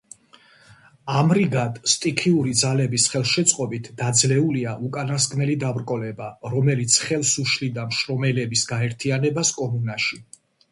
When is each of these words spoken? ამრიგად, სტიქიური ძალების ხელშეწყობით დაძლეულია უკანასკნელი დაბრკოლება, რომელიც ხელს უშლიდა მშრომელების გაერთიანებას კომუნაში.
ამრიგად, 1.17 1.75
სტიქიური 1.91 2.53
ძალების 2.61 3.05
ხელშეწყობით 3.15 3.91
დაძლეულია 4.01 4.75
უკანასკნელი 4.89 5.59
დაბრკოლება, 5.67 6.33
რომელიც 6.57 6.99
ხელს 7.07 7.37
უშლიდა 7.47 7.87
მშრომელების 7.93 8.67
გაერთიანებას 8.75 9.57
კომუნაში. 9.63 10.23